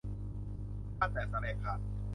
[0.97, 1.79] บ้านแตกสาแหรกขาด